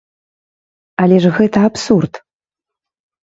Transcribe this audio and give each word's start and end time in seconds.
Але 1.03 1.17
гэта 1.37 1.61
ж 1.65 1.71
абсурд. 1.71 2.13